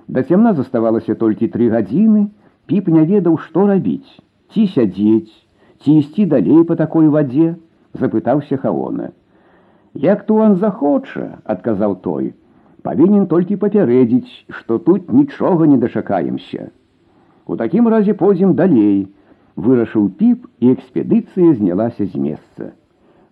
Да 0.08 0.24
цямна 0.24 0.54
заставалася 0.58 1.16
толькі 1.16 1.52
тры 1.54 1.70
гадзіны, 1.70 2.24
піп 2.66 2.90
не 2.96 3.06
ведаў, 3.06 3.38
што 3.46 3.68
рабіць, 3.70 4.18
ці 4.54 4.66
сядзець, 4.74 5.34
ці 5.86 6.00
ісці 6.00 6.26
далей 6.34 6.64
па 6.66 6.76
такой 6.80 7.10
вадзе, 7.14 7.56
запытаўся 7.94 8.58
хаона. 8.58 9.12
Як 9.94 10.26
туан 10.26 10.56
захоча, 10.58 11.38
адказаў 11.46 12.00
той, 12.02 12.34
павінен 12.82 13.28
толькі 13.32 13.62
папярэдзіць, 13.62 14.50
што 14.50 14.80
тут 14.80 15.12
нічога 15.14 15.70
не 15.70 15.78
дачакаемся. 15.78 16.72
У 17.46 17.56
такім 17.56 17.88
разе 17.88 18.14
пойдзем 18.14 18.56
далей, 18.56 19.14
вырашыў 19.59 20.09
піп 20.19 20.47
і 20.63 20.73
экспедыцыя 20.75 21.55
знялася 21.59 22.07
з 22.07 22.15
месца. 22.27 22.71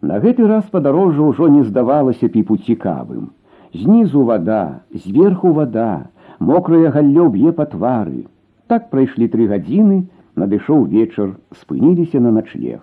На 0.02 0.18
гэты 0.24 0.46
раз 0.50 0.66
падарожжа 0.72 1.22
ўжо 1.30 1.48
не 1.52 1.62
здавалася 1.66 2.28
піпу 2.34 2.58
цікавым. 2.68 3.30
Знізу 3.72 4.24
вода, 4.30 4.82
зверху 5.04 5.52
вода, 5.52 6.08
мокрае 6.40 6.90
галлё 6.96 7.28
б'е 7.30 7.52
па 7.52 7.66
твары. 7.70 8.26
Так 8.66 8.90
прайшлі 8.90 9.30
тры 9.32 9.46
гадзіны, 9.52 10.02
надышоў 10.36 10.86
вечар, 10.92 11.36
спыніліся 11.62 12.20
на 12.20 12.34
начлег. 12.38 12.82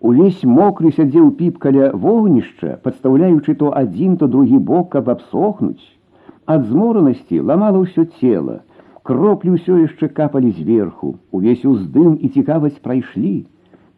Увесь 0.00 0.42
мокры 0.44 0.92
сядзеў 0.92 1.30
піп 1.38 1.60
каля 1.64 1.90
вогнішча, 1.92 2.78
падстаўляючы 2.84 3.54
то 3.60 3.72
адзін, 3.76 4.16
то 4.16 4.28
другі 4.28 4.58
бок, 4.58 4.90
каб 4.96 5.08
абсохнуць. 5.08 5.84
Ад 6.44 6.66
зморанасці 6.68 7.40
ламала 7.40 7.80
ўсё 7.84 8.04
цела, 8.20 8.60
кроплі 9.04 9.54
ўсё 9.60 9.76
яшчэ 9.84 10.08
капалі 10.16 10.50
зверху, 10.56 11.20
увесь 11.30 11.64
уздым 11.68 12.16
і 12.16 12.32
цікавасць 12.32 12.80
прайшлі. 12.80 13.44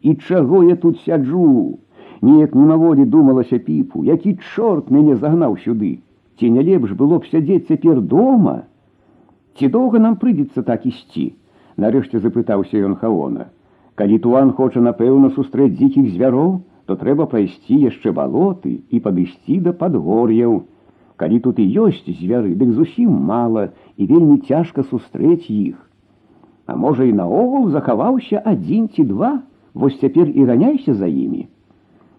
І 0.03 0.15
чаго 0.15 0.63
я 0.67 0.75
тут 0.75 0.99
сяджу? 1.07 1.79
Неяк 2.21 2.53
мімаволі 2.55 3.05
думалася 3.05 3.57
піпу, 3.57 4.03
які 4.03 4.35
чорт 4.51 4.91
мяне 4.91 5.15
загнаў 5.15 5.57
сюды. 5.63 6.03
Ці 6.37 6.51
не 6.51 6.61
лепш 6.61 6.91
было 6.91 7.19
б 7.23 7.29
сядзець 7.31 7.67
цяпер 7.71 8.01
дома? 8.01 8.67
Ці 9.57 9.71
доўга 9.73 10.03
нам 10.03 10.19
прыйдзецца 10.21 10.61
так 10.67 10.85
ісці? 10.85 11.33
Нарэшце 11.77 12.19
запытаўся 12.19 12.77
ён 12.83 12.99
хаона. 12.99 13.47
Калі 13.95 14.17
туан 14.21 14.51
хоча 14.57 14.83
напэўна 14.83 15.31
сустрэць 15.33 15.73
дзікіх 15.77 16.11
звяроў, 16.13 16.61
то 16.85 16.95
трэба 16.99 17.25
прайсці 17.31 17.79
яшчэ 17.79 18.11
балоты 18.17 18.79
і 18.91 18.99
падысці 18.99 19.61
да 19.63 19.71
падгор'яў. 19.71 20.67
Калі 21.16 21.38
тут 21.40 21.58
і 21.62 21.66
ёсць 21.86 22.08
звяры, 22.08 22.54
дык 22.58 22.72
зусім 22.74 23.10
мала 23.30 23.68
і 23.96 24.06
вельмі 24.10 24.38
цяжка 24.48 24.82
сустрэць 24.82 25.46
іх. 25.46 25.76
А 26.66 26.76
можа 26.76 27.04
і 27.04 27.12
наогул 27.12 27.68
захаваўся 27.70 28.42
адзін 28.44 28.88
ці 28.88 29.04
два, 29.04 29.32
вось 29.74 29.98
цяпер 30.00 30.28
і 30.28 30.44
ганяйся 30.44 30.94
за 30.94 31.06
імі. 31.06 31.46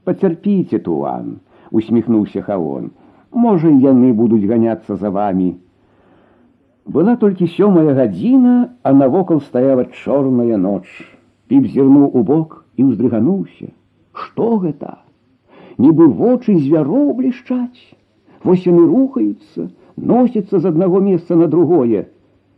Пацярпіце 0.03 0.79
туан, 0.79 1.39
усміхнуўся 1.71 2.41
хаон. 2.41 2.91
Можа, 3.33 3.69
яны 3.69 4.13
будуць 4.13 4.45
ганяцца 4.45 4.95
за 4.95 5.09
вами. 5.09 5.55
Была 6.85 7.15
толькі 7.15 7.47
сёмая 7.47 7.95
гадзіна, 7.95 8.53
а 8.83 8.93
навокал 8.93 9.41
стаяла 9.41 9.85
чорная 10.03 10.57
ноч. 10.57 10.85
Піп 11.47 11.67
зірнуў 11.71 12.11
у 12.13 12.23
бок 12.23 12.65
і 12.77 12.87
ўздрыгануўся. 12.91 13.71
Што 14.13 14.57
гэта? 14.63 14.99
Нібы 15.77 16.07
вочы 16.07 16.55
звяроў 16.59 17.13
блішчаць. 17.17 17.95
Вось 18.43 18.65
яны 18.67 18.85
рухаюцца, 18.87 19.69
носяцца 19.95 20.59
з 20.59 20.65
аднаго 20.71 20.99
месца 20.99 21.35
на 21.39 21.47
другое. 21.47 22.07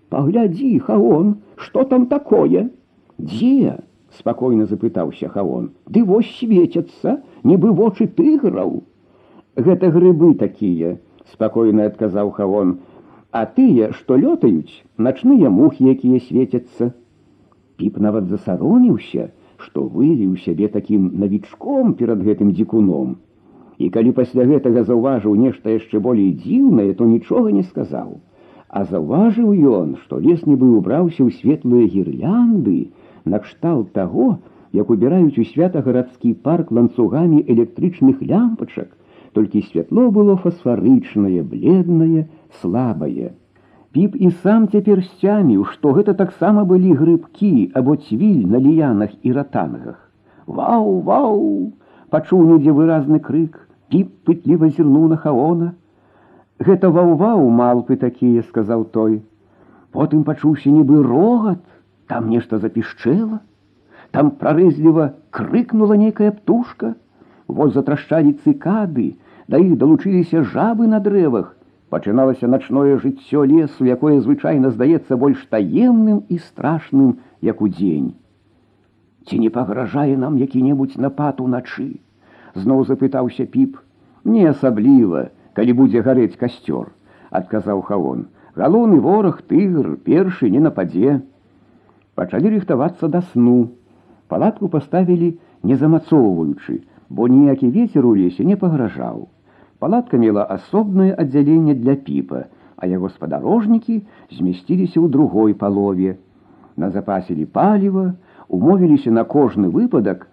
Паглядзі, 0.10 0.78
хаон, 0.80 1.36
што 1.56 1.84
там 1.84 2.08
такое? 2.08 2.70
Дзе? 3.18 3.78
спакойна 4.18 4.66
запытаўся 4.66 5.30
хаон. 5.30 5.72
Ды 5.86 6.04
вось 6.04 6.32
свецяцца, 6.40 7.22
нібы 7.44 7.72
вочы 7.80 8.08
тыграў. 8.08 8.84
Гэта 9.56 9.92
грыбы 9.92 10.34
такія, 10.40 10.98
спакойна 11.32 11.88
адказаў 11.92 12.32
хаон. 12.32 12.78
А 13.32 13.46
тыя, 13.46 13.92
што 13.92 14.16
лётаюць, 14.16 14.84
начныя 14.98 15.50
мухі, 15.52 15.92
якія 15.92 16.22
свецяцца. 16.28 16.94
Піп 17.76 18.00
нават 18.00 18.32
засароміўся, 18.32 19.32
што 19.60 19.84
выліў 19.84 20.38
сябе 20.46 20.72
такім 20.72 21.12
навічком 21.20 21.94
перад 22.00 22.24
гэтым 22.24 22.56
дзікуном. 22.56 23.18
І 23.81 23.89
калі 23.93 24.11
пасля 24.17 24.45
гэтага 24.49 24.83
заўважыў 24.89 25.37
нешта 25.41 25.73
яшчэ 25.73 26.01
болей 26.05 26.33
дзіўнае, 26.41 26.93
то 26.99 27.07
нічога 27.09 27.53
не 27.59 27.63
сказаў. 27.69 28.11
А 28.69 28.85
заўважыў 28.91 29.55
ён, 29.73 29.95
што 30.03 30.19
лес 30.25 30.43
нібы 30.49 30.69
убраўся 30.79 31.25
ў 31.25 31.33
светлыя 31.39 31.89
гірлянды, 31.95 32.93
накшталт 33.25 33.95
таго, 33.97 34.29
як 34.81 34.93
убіраюць 34.95 35.41
у 35.41 35.47
свята 35.53 35.81
гарадскі 35.87 36.35
парк 36.45 36.75
ланцугамі 36.77 37.41
электрычных 37.57 38.21
лямпачак, 38.21 38.93
толькі 39.33 39.65
святло 39.73 40.11
было 40.21 40.37
фасфарычнае, 40.45 41.41
бледнае, 41.41 42.29
слабае. 42.61 43.33
Піп 43.97 44.15
і 44.29 44.31
сам 44.45 44.69
цяпер 44.69 45.03
сцяміў, 45.09 45.65
што 45.73 45.97
гэта 45.97 46.19
таксама 46.21 46.69
былі 46.69 46.95
грыбкі 47.01 47.73
або 47.75 47.97
цвіль 47.97 48.45
на 48.45 48.61
ліянах 48.61 49.17
і 49.25 49.33
ратангах. 49.41 49.99
Вау, 50.47 51.01
вау! 51.01 51.73
пачуў 52.11 52.47
недзе 52.51 52.75
выразны 52.77 53.21
крык, 53.27 53.57
піп 53.90 54.12
пытліва 54.28 54.70
зірнуў 54.70 55.08
на 55.14 55.18
хаона. 55.18 55.74
Гэта 56.60 56.90
вау-вау 56.90 57.50
малпы 57.50 57.98
такія, 58.02 58.44
сказаў 58.50 58.86
той. 58.96 59.22
Потым 59.92 60.24
пачуўся 60.24 60.72
нібы 60.72 61.02
рогат, 61.04 61.64
там 62.08 62.30
нешта 62.30 62.60
запішчэла. 62.60 63.40
Там 64.12 64.32
прарэзліва 64.42 65.14
крыкнула 65.32 66.00
нейкая 66.00 66.32
птушка. 66.32 66.96
Вот 67.48 67.74
затрашчалі 67.74 68.34
цыкады, 68.46 69.16
да 69.48 69.60
іх 69.62 69.78
далучыліся 69.78 70.44
жабы 70.44 70.88
на 70.88 71.00
дрэвах, 71.00 71.56
пачыналася 71.90 72.48
начное 72.48 72.98
жыццё 72.98 73.44
лесу, 73.46 73.86
якое 73.86 74.20
звычайна 74.22 74.72
здаецца 74.72 75.18
больш 75.18 75.46
таемным 75.52 76.24
і 76.30 76.40
страшным, 76.40 77.20
як 77.42 77.62
удзень. 77.62 78.16
Ці 79.26 79.40
не 79.40 79.50
пагражае 79.50 80.18
нам 80.18 80.38
які-небудзь 80.38 80.98
напад 80.98 81.42
уначы? 81.42 82.02
зноў 82.56 82.86
запытаўся 82.90 83.46
піп. 83.46 83.78
Не 84.26 84.48
асабліва, 84.50 85.30
калі 85.54 85.72
будзе 85.80 86.02
гарэць 86.02 86.40
касцёр, 86.40 86.92
адказаў 87.30 87.82
хаон. 87.90 88.26
Галоўны 88.56 89.00
вораг 89.04 89.42
тыгр 89.52 89.96
першы 90.04 90.50
не 90.50 90.60
нападзе. 90.64 91.22
Пачалі 92.16 92.56
рыхтавацца 92.56 93.12
да 93.12 93.22
сну. 93.34 93.76
Палатку 94.32 94.72
паставілі, 94.72 95.36
не 95.64 95.76
замацоўваючы, 95.76 96.82
бо 97.10 97.28
ніякі 97.28 97.70
вецер 97.70 98.06
у 98.06 98.16
лесе 98.16 98.46
не 98.46 98.56
пагражаў. 98.56 99.28
Палатка 99.80 100.18
мела 100.18 100.46
асобнае 100.58 101.12
аддзяленне 101.14 101.76
для 101.76 101.96
піпа, 101.96 102.46
а 102.78 102.88
яго 102.88 103.10
спадарожнікі 103.10 104.02
змясціліся 104.32 105.00
ў 105.04 105.08
другой 105.12 105.54
палове. 105.54 106.16
Назапасілі 106.80 107.46
паліва, 107.46 108.16
умовіліся 108.48 109.12
на 109.12 109.24
кожны 109.24 109.70
выпадак 109.70 110.28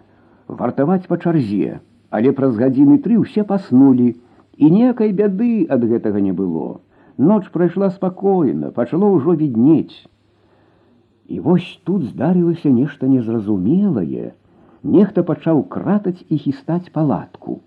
вартаваць 0.47 1.07
па 1.07 1.17
чарзе, 1.17 1.79
але 2.09 2.31
праз 2.37 2.55
гадзіны 2.61 2.97
тры 3.03 3.19
ўсе 3.21 3.43
паснулі, 3.43 4.13
і 4.57 4.65
ніякай 4.69 5.13
бяды 5.17 5.65
ад 5.69 5.83
гэтага 5.89 6.21
не 6.21 6.33
было. 6.33 6.79
Ноч 7.17 7.49
прайшла 7.53 7.89
спакойна, 7.89 8.71
пачало 8.71 9.09
ўжо 9.17 9.35
віднець. 9.35 10.05
І 11.27 11.39
вось 11.39 11.79
тут 11.83 12.03
здарылася 12.09 12.69
нешта 12.69 13.07
незразумелае. 13.07 14.33
Нехта 14.83 15.23
пачаў 15.23 15.63
кратаць 15.73 16.21
і 16.29 16.37
хістаць 16.37 16.91
палатку. 16.93 17.61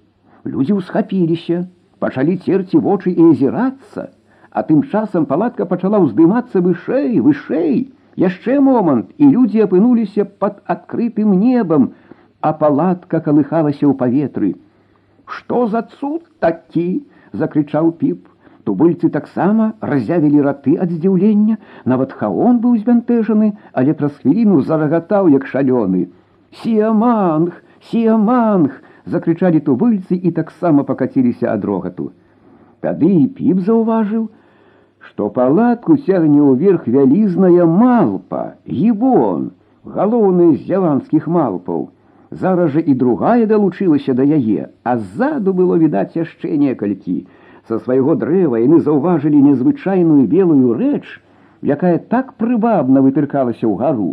Людзі 0.45 0.79
ўсхапіліся, 0.79 1.67
пачалі 1.99 2.37
церці 2.37 2.79
вочы 2.79 3.11
і 3.11 3.33
азірацца, 3.33 4.11
а 4.51 4.63
тым 4.63 4.83
часам 4.91 5.27
палатка 5.27 5.67
пачала 5.67 5.99
ўздымацца 6.05 6.61
вышэй, 6.61 7.19
вышэй. 7.21 7.93
Яшчэ 8.17 8.61
момант, 8.61 9.11
і 9.21 9.29
людзі 9.29 9.65
апынуліся 9.65 10.25
пад 10.25 10.63
адкрытым 10.65 11.35
небам, 11.37 11.91
а 12.41 12.53
палатка 12.53 13.21
калыхалася 13.27 13.85
ў 13.87 13.95
паветры. 14.01 14.55
Што 15.27 15.67
за 15.67 15.83
цуд 15.99 16.23
такі? 16.39 16.89
закрычаў 17.37 17.93
піп. 18.01 18.29
Тубыльцы 18.67 19.09
таксама 19.15 19.67
разявілі 19.81 20.43
раты 20.43 20.75
ад 20.83 20.91
здзіўлення, 20.91 21.57
нават 21.85 22.15
хаон 22.19 22.59
быў 22.63 22.79
збянтэжаны, 22.83 23.53
але 23.73 23.95
праз 23.95 24.17
хвіліну 24.23 24.63
зарагатаў 24.67 25.31
як 25.31 25.47
шалёны. 25.47 26.09
Сіяманг, 26.63 27.63
сіяманг! 27.91 28.83
закрычалі 29.07 29.61
тубыльцы 29.67 30.19
і 30.19 30.31
таксама 30.35 30.83
пакаціліся 30.83 31.53
ад 31.53 31.65
рогату. 31.65 32.11
Тады 32.83 33.11
і 33.23 33.27
піп 33.39 33.63
заўважыў, 33.67 34.27
што 34.99 35.29
палатку 35.31 35.97
цягне 35.97 36.43
ўверх 36.43 36.89
вялізная 36.91 37.67
малпа, 37.71 38.59
гібон, 38.67 39.53
галоўны 39.87 40.57
з 40.57 40.67
яванскіх 40.75 41.31
малпаў. 41.31 41.87
Зараз 42.31 42.73
жа 42.75 42.83
і 42.83 42.95
другая 42.95 43.47
далучылася 43.47 44.15
да 44.15 44.25
яе, 44.27 44.71
а 44.83 44.99
ззаду 44.99 45.55
было 45.55 45.79
відаць 45.79 46.17
яшчэ 46.19 46.57
некалькі, 46.59 47.27
Са 47.69 47.81
свайго 47.83 48.15
дрэва 48.15 48.59
яны 48.63 48.79
заўважылі 48.87 49.39
незвычайную 49.43 50.27
белую 50.31 50.75
рэч, 50.79 51.03
якая 51.67 51.99
так 51.99 52.35
прывабна 52.39 53.03
вытыркалася 53.03 53.67
ў 53.67 53.75
гару. 53.81 54.11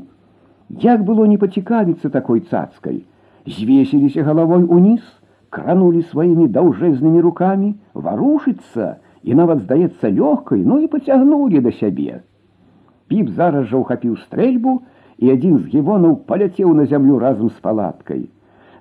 Як 0.82 1.03
было 1.06 1.27
не 1.30 1.38
пацікавіцца 1.38 2.10
такой 2.10 2.42
цацкай, 2.50 3.03
звесіліся 3.46 4.25
галавой 4.25 4.65
уніз, 4.65 5.03
кранулі 5.53 6.01
сваімі 6.10 6.50
даўжэзнымі 6.50 7.22
рукамі, 7.22 7.70
варушыцца 7.94 8.98
і 9.22 9.38
нават 9.38 9.62
здаецца 9.68 10.10
лёгкай, 10.10 10.65
ну 10.65 10.82
і 10.82 10.89
пацягнулі 10.89 11.62
да 11.62 11.77
сябе. 11.77 12.25
Піп 13.06 13.30
зараз 13.38 13.70
жа 13.70 13.86
ўхапіў 13.86 14.18
стрэльбу, 14.25 14.82
і 15.18 15.32
адзін 15.34 15.60
з 15.60 15.65
гівонаў 15.74 16.15
паляцеў 16.30 16.74
на 16.77 16.86
зямлю 16.86 17.20
разам 17.20 17.50
з 17.50 17.60
палаткай. 17.68 18.24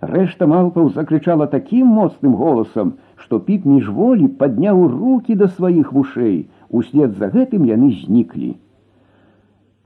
Рэшта 0.02 0.49
малпаў 0.50 0.88
закрычала 0.94 1.46
такім 1.46 1.87
моцным 1.99 2.34
голасам, 2.34 2.94
што 3.14 3.38
піп 3.38 3.66
міжволі 3.70 4.26
падняў 4.40 4.82
руки 4.90 5.37
да 5.38 5.46
сваіх 5.46 5.92
вушэй, 5.92 6.49
услед 6.70 7.14
за 7.18 7.30
гэтым 7.30 7.68
яны 7.70 7.92
зніклі. 8.00 8.56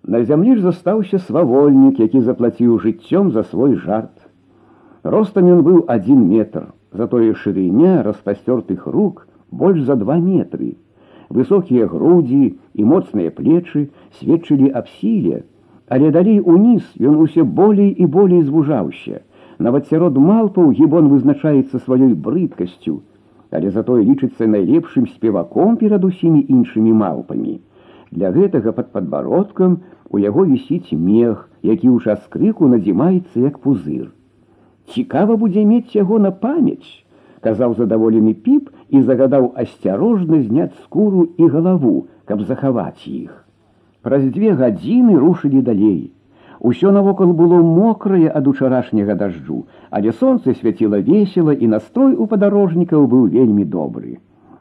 На 0.07 0.23
зямлі 0.25 0.57
ж 0.57 0.63
застаўся 0.63 1.19
свавольнік, 1.19 2.01
які 2.01 2.21
заплаціў 2.21 2.79
жыццём 2.81 3.31
за 3.35 3.43
свой 3.43 3.75
жарт. 3.75 4.15
Ростам 5.03 5.51
ён 5.53 5.61
быў 5.67 5.85
адзін 5.93 6.25
метр, 6.31 6.73
затое 6.93 7.35
шырыня 7.35 8.03
распасцёртых 8.07 8.87
рук 8.87 9.27
больш 9.51 9.83
за 9.83 9.97
два 9.97 10.17
метры. 10.17 10.77
Высокія 11.29 11.91
грудзі 11.91 12.55
і 12.73 12.85
моцныя 12.87 13.35
плечы 13.35 13.91
сведчылі 14.19 14.71
аб 14.71 14.89
сіле, 14.97 15.43
але 15.92 16.10
далей 16.16 16.40
уніз 16.40 16.84
ён 17.04 17.20
усе 17.20 17.44
болей 17.44 17.90
і 17.92 18.06
болей 18.08 18.44
звужаўся. 18.48 19.20
Нават 19.60 19.90
сярод 19.92 20.16
малпаў 20.18 20.72
гібон 20.78 21.10
вызначаецца 21.12 21.82
сваёй 21.84 22.14
брыдкасцю, 22.28 22.94
але 23.52 23.72
затое 23.76 24.06
лічыцца 24.08 24.48
найлепшым 24.48 25.10
спеваком 25.12 25.76
перад 25.82 26.08
усімі 26.08 26.46
іншымі 26.48 26.96
малпамі. 27.02 27.58
Для 28.12 28.32
гэтага 28.32 28.72
пад 28.72 28.96
падбародкам 28.96 29.76
у 30.08 30.24
яго 30.24 30.48
вісіць 30.48 30.96
мех, 30.96 31.52
які 31.60 31.92
ў 31.92 32.00
час 32.08 32.24
крыку 32.32 32.72
надзімаецца 32.72 33.44
як 33.44 33.60
пузыр. 33.60 34.16
Цікава 34.96 35.36
будзе 35.36 35.68
мець 35.68 35.92
яго 35.92 36.24
на 36.24 36.32
памяць, 36.32 37.04
казаў 37.44 37.76
задаволены 37.76 38.32
піп 38.48 38.72
і 38.88 39.04
загадаў 39.04 39.52
асцярожна 39.60 40.40
зняць 40.48 40.74
скуру 40.88 41.28
і 41.36 41.52
галаву, 41.52 41.96
каб 42.24 42.48
захаваць 42.48 43.04
іх. 43.12 43.41
Праз 44.03 44.23
дзве 44.35 44.53
гадзіны 44.55 45.17
рушылі 45.19 45.63
далей. 45.63 46.13
Усё 46.61 46.91
навокал 46.91 47.33
было 47.33 47.59
мокрае 47.63 48.29
ад 48.29 48.47
учарашняга 48.49 49.15
дажджу, 49.15 49.67
але 49.91 50.13
сонце 50.13 50.55
свяціла 50.55 51.01
весела 51.09 51.53
і 51.53 51.67
настрой 51.67 52.15
у 52.15 52.27
падарожнікаў 52.27 53.07
быў 53.07 53.27
вельмі 53.35 53.65
добры. 53.65 54.19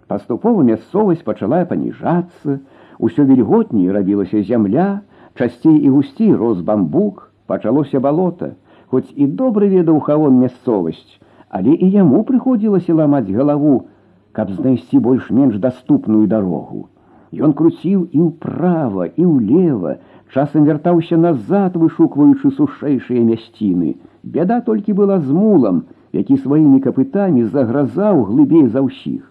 Паступова 0.08 0.64
мясцовасць 0.64 1.24
пачала 1.24 1.64
паніжацца, 1.66 2.60
усё 3.00 3.26
вільготней 3.26 3.92
рабілася 3.92 4.44
зямля, 4.44 5.02
часцей 5.38 5.78
і 5.78 5.90
гусцей 5.90 6.34
рос 6.36 6.62
бамбук, 6.62 7.32
пачалося 7.48 8.00
балота, 8.00 8.52
хоць 8.88 9.10
і 9.16 9.28
добра 9.28 9.68
ведаў 9.68 10.00
хавон 10.00 10.42
мясцовасць, 10.42 11.20
але 11.50 11.74
і 11.74 11.90
яму 11.96 12.24
прыходзілася 12.24 12.94
ламаць 12.94 13.32
галаву, 13.32 13.88
каб 14.32 14.52
знайсці 14.52 15.00
больш-менш 15.00 15.58
даступную 15.64 16.28
дарогу. 16.28 16.90
Ён 17.36 17.54
круціў 17.60 18.08
і 18.16 18.20
ўправа 18.30 19.10
і 19.12 19.24
ўлева, 19.28 19.98
часам 20.34 20.66
вяртаўся 20.70 21.18
назад, 21.18 21.76
вышукваючы 21.76 22.52
сушэйшыя 22.58 23.24
мясціны. 23.28 23.96
Бяда 24.24 24.62
толькі 24.62 24.96
была 25.00 25.20
з 25.20 25.32
мулам, 25.32 25.84
які 26.14 26.38
сваімі 26.38 26.80
капытамі 26.86 27.44
загразаў 27.56 28.24
глыбей 28.30 28.68
за 28.68 28.86
ўсіх. 28.86 29.26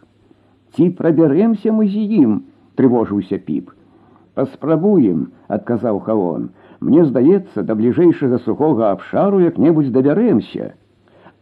Ці 0.76 0.90
прабярэмся 0.98 1.72
мы 1.72 1.88
з 1.88 2.04
ім, 2.20 2.42
трывожыўся 2.76 3.38
піп. 3.38 3.72
Паспрабуем, 4.34 5.28
адказаў 5.48 6.00
хаон. 6.06 6.48
Мне 6.80 7.04
здаецца, 7.08 7.62
да 7.62 7.74
бліжэйшага 7.78 8.40
сухога 8.44 8.90
абшару 8.90 9.40
як-небудзь 9.40 9.94
дабярэмся. 9.94 10.74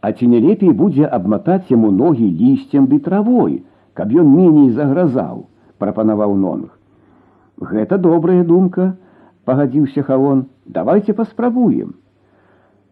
А 0.01 0.13
ці 0.13 0.29
не 0.29 0.41
лепей 0.45 0.75
будзе 0.77 1.09
абматаць 1.19 1.73
яму 1.73 1.91
ногі 1.91 2.29
лісцем 2.29 2.87
ды 2.93 2.99
травой, 3.01 3.63
каб 3.95 4.13
ён 4.13 4.29
меней 4.29 4.71
загразаў, 4.77 5.47
прапанаваў 5.79 6.37
нонг. 6.37 6.71
Гэта 7.59 7.99
добрая 7.99 8.45
думка, 8.45 8.97
пагадзіўся 9.45 10.03
хаон, 10.03 10.47
давайте 10.67 11.15
паспрабуем. 11.15 11.95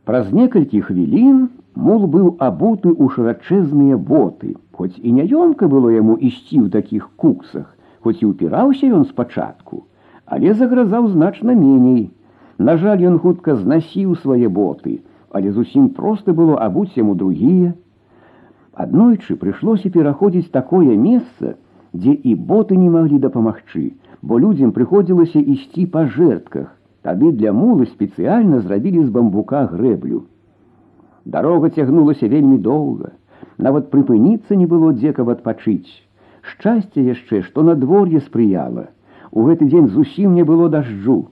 Праз 0.04 0.32
некалькі 0.32 0.80
хвілін 0.86 1.48
мул 1.74 2.06
быў 2.06 2.36
абуты 2.38 2.90
ў 2.90 3.14
шырачэзныя 3.14 3.96
боты, 3.96 4.56
хоць 4.72 4.96
і 4.98 5.12
няёмка 5.18 5.68
было 5.68 5.92
яму 5.94 6.16
ісці 6.16 6.64
ў 6.64 6.72
такіх 6.72 7.10
куксах, 7.16 7.68
хоць 8.00 8.18
і 8.22 8.30
ўпіраўся 8.32 8.90
ён 8.90 9.04
спачатку, 9.06 9.84
але 10.26 10.54
загразаў 10.54 11.08
значна 11.14 11.54
меней. 11.54 12.10
На 12.58 12.76
жаль, 12.76 13.04
ён 13.06 13.18
хутка 13.18 13.56
знасіў 13.56 14.16
свае 14.20 14.48
боты, 14.48 15.00
але 15.30 15.52
зусім 15.52 15.90
проста 15.96 16.34
было 16.34 16.58
абуць 16.58 16.96
яму 16.96 17.14
другія. 17.14 17.72
Аднойчы 18.74 19.36
прыйшлося 19.36 19.90
пераходзіць 19.90 20.50
такое 20.50 20.96
месца, 20.96 21.56
дзе 21.94 22.12
і 22.12 22.34
боты 22.50 22.76
не 22.76 22.90
маглі 22.90 23.18
дапамагчы, 23.18 23.92
бо 24.22 24.38
людзям 24.38 24.72
прыходзілася 24.76 25.40
ісці 25.40 25.86
па 25.94 26.04
жэртках, 26.06 26.68
тады 27.02 27.32
для 27.32 27.52
мулы 27.52 27.86
спецыяльна 27.86 28.60
зрабілі 28.60 29.04
з 29.06 29.10
бамбука 29.10 29.64
грэблю. 29.72 30.22
Дарога 31.24 31.70
цягнулася 31.70 32.28
вельмі 32.28 32.58
доўга, 32.58 33.12
нават 33.58 33.90
прыпыніцца 33.90 34.56
не 34.56 34.66
было 34.66 34.92
дзе 34.92 35.12
каб 35.16 35.28
адпачыць. 35.34 35.90
Шчасце 36.42 37.04
яшчэ, 37.04 37.42
што 37.48 37.62
надвор'е 37.62 38.20
спрыяла. 38.24 38.88
У 39.30 39.44
гэты 39.46 39.68
дзень 39.68 39.88
зусім 39.88 40.34
не 40.34 40.44
было 40.44 40.68
дажджу. 40.72 41.28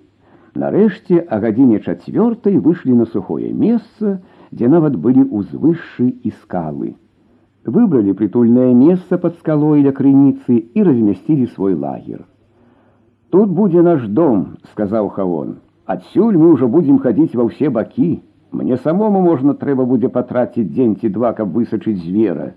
Нарэшце 0.55 1.25
а 1.29 1.39
гадзіне 1.45 1.81
чацвёртай 1.81 2.59
выйшлі 2.59 2.95
на 3.01 3.07
сухое 3.07 3.53
месца, 3.53 4.21
дзе 4.53 4.69
нават 4.69 4.97
былі 4.97 5.25
ўзвышшы 5.25 6.09
і 6.25 6.33
скалы. 6.43 6.95
Выбралі 7.69 8.15
прытульнае 8.17 8.73
месца 8.73 9.19
пад 9.21 9.35
скалой 9.41 9.83
ля 9.85 9.93
крыніцы 9.93 10.57
і 10.73 10.85
размясцілі 10.89 11.47
свой 11.53 11.75
лагер. 11.75 12.25
Тут 13.29 13.51
будзе 13.53 13.83
наш 13.83 14.07
дом, 14.09 14.57
сказаў 14.73 15.11
Хаон. 15.13 15.59
Адсюль 15.85 16.39
мы 16.41 16.53
ўжо 16.55 16.69
будзем 16.69 16.97
хадзіць 17.05 17.37
ва 17.37 17.45
ўсе 17.49 17.69
бакі. 17.69 18.25
Мне 18.57 18.79
самому 18.81 19.21
можна 19.21 19.53
трэба 19.53 19.85
будзе 19.85 20.09
патраціць 20.09 20.71
дзень 20.71 20.97
ці 20.97 21.13
два, 21.13 21.35
каб 21.37 21.53
высачыць 21.53 22.01
звера. 22.01 22.55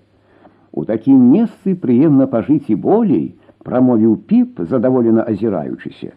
У 0.72 0.84
такім 0.88 1.20
месцы 1.32 1.76
прыемна 1.76 2.24
пажыць 2.24 2.72
і 2.72 2.76
болей, 2.86 3.36
прамовіў 3.68 4.16
піп, 4.32 4.64
задаволена 4.72 5.28
азіраючыся. 5.28 6.16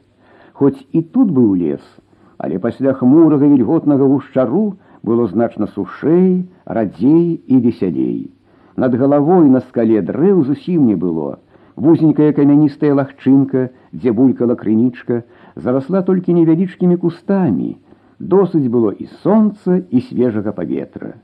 Хоць 0.54 0.80
і 0.96 1.02
тут 1.02 1.36
быў 1.36 1.52
лес, 1.60 1.84
але 2.38 2.64
пасля 2.64 2.96
хмурага 2.96 3.44
вільготнага 3.52 4.08
гушчару 4.08 4.80
было 5.04 5.28
значна 5.28 5.68
сушэй, 5.68 6.48
радзей 6.64 7.44
і 7.44 7.60
весялей. 7.60 8.32
Над 8.80 8.96
галавой 9.00 9.50
на 9.50 9.62
скале 9.64 10.02
дрэў 10.02 10.44
зусім 10.44 10.88
не 10.88 10.96
было. 10.96 11.40
Вузенькая 11.76 12.32
камяністая 12.34 12.94
лагчынка, 12.96 13.70
дзе 13.92 14.12
булькала 14.12 14.56
крынічка, 14.60 15.24
зарасла 15.56 16.02
толькі 16.08 16.36
невялічкімі 16.36 16.98
кустамі. 17.00 17.76
Досыць 18.20 18.68
было 18.72 18.92
і 18.92 19.08
сонца 19.24 19.80
і 19.92 20.02
свежага 20.10 20.52
паветра. 20.56 21.16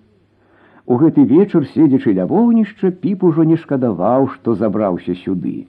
У 0.86 0.98
гэты 1.00 1.24
вечар, 1.24 1.68
седзячы 1.72 2.16
ля 2.16 2.26
вогнішча, 2.28 2.92
піп 2.92 3.24
ужо 3.24 3.44
не 3.48 3.56
шкадаваў, 3.56 4.28
што 4.36 4.56
забраўся 4.56 5.16
сюды. 5.16 5.68